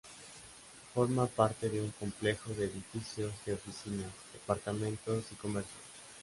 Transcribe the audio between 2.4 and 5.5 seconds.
de edificios de oficinas, departamentos y